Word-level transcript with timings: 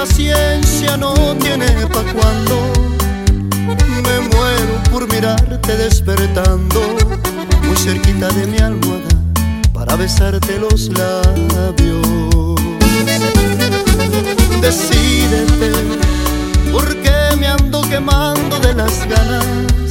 paciencia 0.00 0.96
no 0.96 1.12
tiene 1.42 1.66
pa' 1.92 2.04
cuando 2.14 2.54
Me 4.06 4.16
muero 4.30 4.74
por 4.92 5.12
mirarte 5.12 5.76
despertando 5.76 6.80
Muy 7.64 7.76
cerquita 7.76 8.28
de 8.28 8.46
mi 8.46 8.58
almohada 8.58 9.14
Para 9.72 9.96
besarte 9.96 10.56
los 10.60 10.88
labios. 10.90 12.60
Decídete 14.60 15.72
Porque 16.70 17.12
me 17.40 17.48
ando 17.48 17.80
quemando 17.82 18.60
de 18.60 18.74
las 18.74 19.04
ganas 19.08 19.90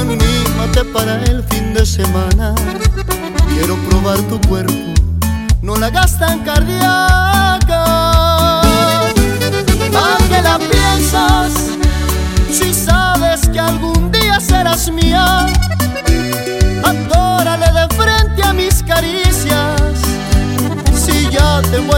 Anímate 0.00 0.84
para 0.92 1.22
el 1.24 1.44
fin 1.44 1.74
de 1.74 1.86
semana. 1.86 2.54
Quiero 3.54 3.76
probar 3.88 4.18
tu 4.30 4.40
cuerpo 4.48 4.94
No 5.62 5.76
la 5.76 5.86
hagas 5.86 6.18
tan 6.18 6.40
cardíaca. 6.40 8.09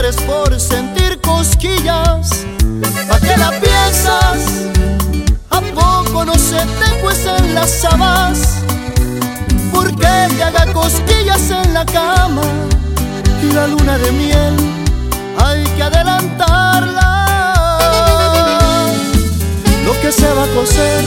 Mueres 0.02 0.20
por 0.22 0.58
sentir 0.58 1.20
cosquillas, 1.20 2.44
¿a 3.08 3.20
qué 3.20 3.36
la 3.36 3.50
piensas? 3.50 4.66
¿A 5.50 5.60
poco 5.60 6.24
no 6.24 6.34
se 6.34 6.58
te 6.58 7.00
cuecen 7.00 7.54
las 7.54 7.84
habas? 7.84 8.58
Porque 9.72 10.08
te 10.36 10.42
haga 10.42 10.72
cosquillas 10.72 11.50
en 11.50 11.72
la 11.72 11.86
cama 11.86 12.42
y 13.44 13.52
la 13.52 13.68
luna 13.68 13.96
de 13.98 14.10
miel 14.12 14.56
hay 15.38 15.62
que 15.76 15.82
adelantarla. 15.84 17.26
Lo 19.84 19.92
que 20.00 20.10
se 20.10 20.32
va 20.34 20.44
a 20.44 20.48
coser, 20.48 21.04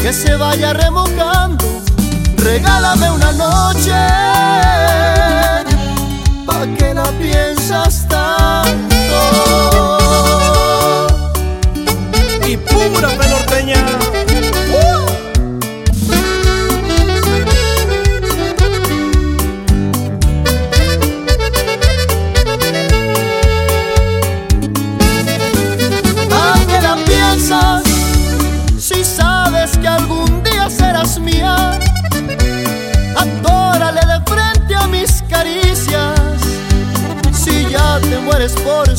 que 0.00 0.12
se 0.12 0.36
vaya 0.36 0.72
remojando. 0.72 1.66
Regálame 2.36 3.10
una 3.10 3.32
noche, 3.32 3.92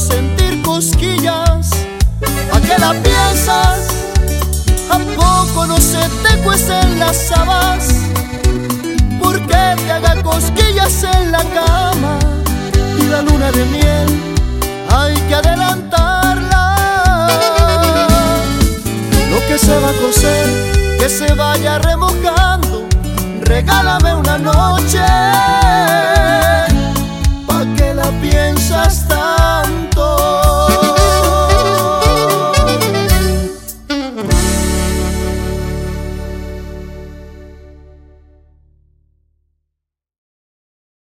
sentir 0.10 0.62
cosquillas, 0.62 1.70
¿a 2.54 2.60
qué 2.62 2.76
la 2.80 2.92
piensas? 3.08 3.80
¿A 4.90 4.98
poco 5.16 5.66
no 5.68 5.78
se 5.78 6.02
te 6.24 6.38
cuecen 6.44 7.00
las 7.00 7.32
habas? 7.32 7.84
¿Por 9.22 9.40
qué 9.48 9.76
te 9.78 9.92
haga 9.92 10.22
cosquillas 10.24 11.04
en 11.04 11.32
la 11.32 11.44
cama 11.58 12.18
y 13.00 13.04
la 13.04 13.22
luna 13.22 13.52
de 13.52 13.66
miel? 13.66 14.10
Hay 14.92 15.16
que 15.28 15.36
adelantarla. 15.36 16.64
Lo 19.32 19.40
que 19.48 19.58
se 19.58 19.76
va 19.80 19.90
a 19.90 19.98
coser, 20.02 20.48
que 21.00 21.10
se 21.10 21.34
vaya 21.36 21.78
remojando. 21.80 22.88
Regálame 23.42 24.14
una 24.16 24.38
noche, 24.38 25.06